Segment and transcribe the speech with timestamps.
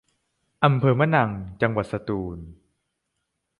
[0.65, 1.29] อำเภอมะนัง
[1.61, 2.37] จังหวัดสตูล